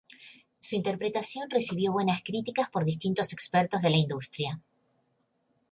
Su 0.59 0.73
interpretación 0.75 1.47
recibió 1.51 1.91
buenas 1.91 2.23
críticas 2.23 2.67
por 2.71 2.85
distintos 2.85 3.33
expertos 3.33 3.83
de 3.83 3.91
la 3.91 3.97
industria. 3.97 4.59